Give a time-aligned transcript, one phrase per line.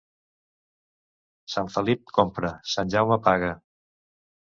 [1.57, 3.57] Sant Felip compra; Sant Jaume paga.